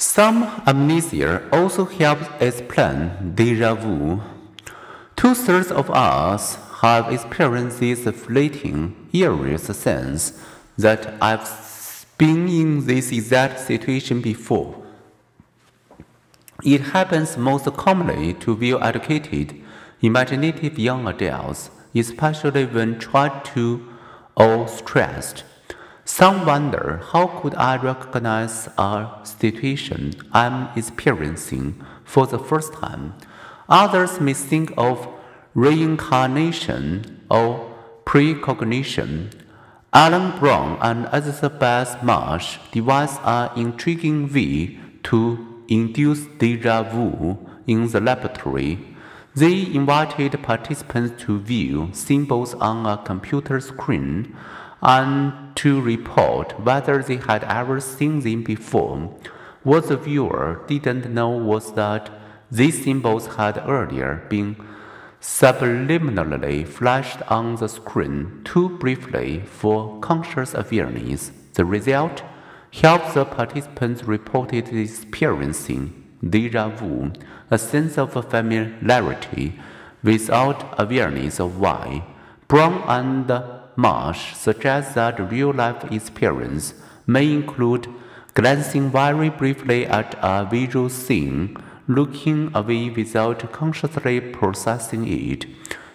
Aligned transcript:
Source 0.00 0.62
amnesia 0.66 1.42
also 1.52 1.84
helps 1.84 2.26
explain 2.40 3.34
deja 3.34 3.74
vu. 3.74 4.22
Two 5.14 5.34
thirds 5.34 5.70
of 5.70 5.90
us 5.90 6.56
have 6.80 7.12
experienced 7.12 7.80
this 7.80 8.08
fleeting, 8.08 8.96
eerie 9.12 9.58
sense 9.58 10.42
that 10.78 11.12
I've 11.20 12.06
been 12.16 12.48
in 12.48 12.86
this 12.86 13.12
exact 13.12 13.60
situation 13.60 14.22
before. 14.22 14.74
It 16.64 16.80
happens 16.80 17.36
most 17.36 17.66
commonly 17.76 18.32
to 18.40 18.54
well 18.54 18.82
educated, 18.82 19.54
imaginative 20.00 20.78
young 20.78 21.06
adults, 21.08 21.68
especially 21.94 22.64
when 22.64 22.98
tried 22.98 23.44
to 23.52 23.86
or 24.34 24.66
stressed. 24.66 25.44
Some 26.20 26.44
wonder 26.44 27.00
how 27.12 27.28
could 27.28 27.54
I 27.54 27.78
recognize 27.78 28.68
a 28.76 29.08
situation 29.22 30.12
I'm 30.32 30.68
experiencing 30.76 31.82
for 32.04 32.26
the 32.26 32.38
first 32.38 32.74
time. 32.74 33.14
Others 33.70 34.20
may 34.20 34.34
think 34.34 34.70
of 34.76 35.08
reincarnation 35.54 37.24
or 37.30 37.74
precognition. 38.04 39.30
Alan 39.94 40.38
Brown 40.38 40.76
and 40.82 41.08
Elizabeth 41.10 42.02
Marsh 42.02 42.58
devised 42.70 43.18
an 43.24 43.48
intriguing 43.56 44.30
way 44.30 44.78
to 45.04 45.64
induce 45.68 46.26
deja 46.36 46.82
vu 46.82 47.38
in 47.66 47.88
the 47.88 47.98
laboratory. 47.98 48.78
They 49.34 49.72
invited 49.74 50.42
participants 50.42 51.24
to 51.24 51.40
view 51.40 51.88
symbols 51.94 52.52
on 52.56 52.84
a 52.84 52.98
computer 52.98 53.58
screen 53.58 54.36
and 54.82 55.54
to 55.56 55.80
report 55.80 56.58
whether 56.60 57.02
they 57.02 57.16
had 57.16 57.44
ever 57.44 57.80
seen 57.80 58.20
them 58.20 58.42
before. 58.42 59.14
What 59.62 59.88
the 59.88 59.96
viewer 59.96 60.62
didn't 60.66 61.12
know 61.12 61.28
was 61.28 61.74
that 61.74 62.10
these 62.50 62.82
symbols 62.82 63.26
had 63.36 63.62
earlier 63.66 64.24
been 64.28 64.56
subliminally 65.20 66.66
flashed 66.66 67.20
on 67.30 67.56
the 67.56 67.68
screen 67.68 68.40
too 68.44 68.70
briefly 68.78 69.40
for 69.40 70.00
conscious 70.00 70.54
awareness. 70.54 71.30
The 71.54 71.64
result 71.64 72.22
helped 72.72 73.14
the 73.14 73.24
participants 73.24 74.04
reported 74.04 74.68
experiencing 74.68 76.00
deja 76.26 76.68
vu, 76.68 77.12
a 77.50 77.58
sense 77.58 77.98
of 77.98 78.12
familiarity 78.30 79.58
without 80.02 80.74
awareness 80.78 81.38
of 81.38 81.60
why. 81.60 82.04
Brown 82.48 82.82
and 82.88 83.59
Marsh 83.80 84.34
suggests 84.34 84.94
that 84.94 85.30
real 85.30 85.52
life 85.54 85.90
experience 85.90 86.74
may 87.06 87.32
include 87.32 87.88
glancing 88.34 88.90
very 88.90 89.30
briefly 89.30 89.86
at 89.86 90.14
a 90.20 90.44
visual 90.44 90.90
scene, 90.90 91.56
looking 91.88 92.50
away 92.54 92.90
without 92.90 93.50
consciously 93.52 94.20
processing 94.20 95.08
it, 95.08 95.46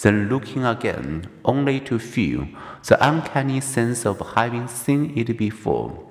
then 0.00 0.28
looking 0.28 0.64
again 0.64 1.28
only 1.44 1.78
to 1.78 2.00
feel 2.00 2.48
the 2.88 2.98
uncanny 3.08 3.60
sense 3.60 4.04
of 4.04 4.18
having 4.34 4.66
seen 4.66 5.16
it 5.16 5.38
before. 5.38 6.04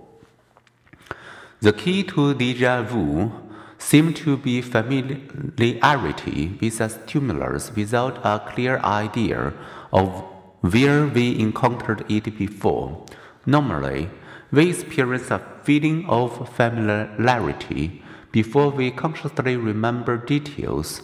The 1.59 1.73
key 1.73 2.03
to 2.03 2.33
deja 2.33 2.81
vu 2.83 3.31
seems 3.77 4.19
to 4.21 4.37
be 4.37 4.61
familiarity 4.61 6.57
with 6.61 6.79
a 6.79 6.87
stimulus 6.87 7.75
without 7.75 8.25
a 8.25 8.39
clear 8.51 8.77
idea 8.79 9.53
of 9.91 10.36
where 10.61 11.07
we 11.07 11.39
encountered 11.39 12.03
it 12.09 12.37
before. 12.37 13.05
Normally, 13.45 14.09
we 14.51 14.69
experience 14.69 15.29
a 15.29 15.41
feeling 15.63 16.05
of 16.07 16.49
familiarity 16.55 18.01
before 18.31 18.69
we 18.69 18.91
consciously 18.91 19.55
remember 19.55 20.17
details. 20.17 21.01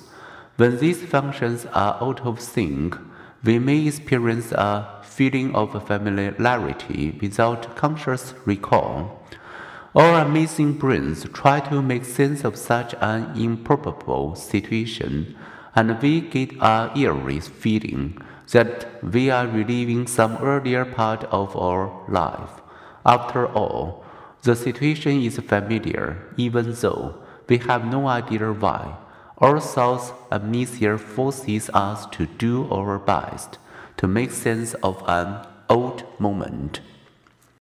When 0.58 0.78
these 0.78 1.04
functions 1.04 1.66
are 1.74 1.98
out 2.02 2.22
of 2.22 2.40
sync, 2.40 2.98
we 3.44 3.60
may 3.60 3.88
experience 3.88 4.52
a 4.52 5.02
feeling 5.04 5.54
of 5.54 5.72
familiarity 5.86 7.18
without 7.22 7.76
conscious 7.76 8.34
recall. 8.46 9.20
Our 9.96 10.26
amazing 10.26 10.74
brains 10.80 11.26
try 11.34 11.60
to 11.70 11.82
make 11.82 12.06
sense 12.06 12.44
of 12.44 12.58
such 12.58 12.96
an 13.02 13.40
improbable 13.40 14.36
situation, 14.36 15.36
and 15.76 16.02
we 16.02 16.22
get 16.22 16.54
a 16.62 16.92
eerie 16.96 17.40
feeling 17.40 18.18
that 18.52 19.04
we 19.04 19.30
are 19.30 19.48
reliving 19.48 20.06
some 20.06 20.38
earlier 20.38 20.86
part 20.86 21.24
of 21.26 21.56
our 21.56 21.92
life. 22.08 22.62
After 23.06 23.48
all, 23.48 24.06
the 24.44 24.56
situation 24.56 25.22
is 25.22 25.40
familiar, 25.40 26.18
even 26.38 26.74
though 26.74 27.16
we 27.48 27.58
have 27.60 27.86
no 27.86 28.08
idea 28.08 28.52
why. 28.52 28.98
Our 29.40 29.60
source 29.60 30.12
amnesia 30.32 30.98
forces 30.98 31.70
us 31.74 32.06
to 32.08 32.26
do 32.26 32.70
our 32.72 33.00
best 33.00 33.58
to 33.98 34.08
make 34.08 34.32
sense 34.32 34.74
of 34.76 35.04
an 35.08 35.46
old 35.70 36.04
moment. 36.20 36.82